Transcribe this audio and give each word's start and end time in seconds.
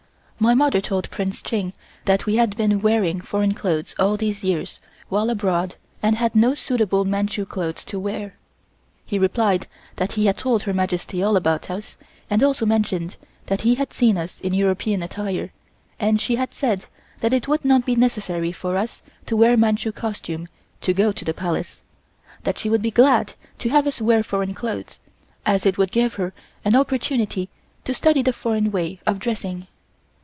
My 0.43 0.55
mother 0.55 0.81
told 0.81 1.11
Prince 1.11 1.39
Ching 1.39 1.71
that 2.05 2.25
we 2.25 2.37
had 2.37 2.57
been 2.57 2.81
wearing 2.81 3.21
foreign 3.21 3.53
clothes 3.53 3.93
all 3.99 4.17
these 4.17 4.43
years, 4.43 4.79
while 5.07 5.29
abroad, 5.29 5.75
and 6.01 6.15
had 6.15 6.33
no 6.33 6.55
suitable 6.55 7.05
Manchu 7.05 7.45
clothes 7.45 7.85
to 7.85 7.99
wear. 7.99 8.33
He 9.05 9.19
replied 9.19 9.67
that 9.97 10.13
he 10.13 10.25
had 10.25 10.39
told 10.39 10.63
Her 10.63 10.73
Majesty 10.73 11.21
all 11.21 11.37
about 11.37 11.69
us 11.69 11.95
and 12.27 12.41
also 12.41 12.65
mentioned 12.65 13.17
that 13.45 13.61
he 13.61 13.75
had 13.75 13.93
seen 13.93 14.17
us 14.17 14.39
in 14.41 14.55
European 14.55 15.03
attire 15.03 15.51
and 15.99 16.19
she 16.19 16.37
had 16.37 16.55
said 16.55 16.85
that 17.19 17.33
it 17.33 17.47
would 17.47 17.63
not 17.63 17.85
be 17.85 17.95
necessary 17.95 18.51
for 18.51 18.77
us 18.77 19.03
to 19.27 19.37
wear 19.37 19.55
Manchu 19.55 19.91
costume 19.91 20.47
to 20.81 20.91
go 20.91 21.11
to 21.11 21.23
the 21.23 21.35
Palace, 21.35 21.83
that 22.45 22.57
she 22.57 22.67
would 22.67 22.81
be 22.81 22.89
glad 22.89 23.35
to 23.59 23.69
have 23.69 23.85
us 23.85 24.01
wear 24.01 24.23
foreign 24.23 24.55
clothes, 24.55 24.99
as 25.45 25.67
it 25.67 25.77
would 25.77 25.91
give 25.91 26.15
her 26.15 26.33
an 26.65 26.75
opportunity 26.75 27.47
to 27.85 27.93
study 27.93 28.23
the 28.23 28.33
foreign 28.33 28.71
way 28.71 28.99
of 29.05 29.19
dressing. 29.19 29.67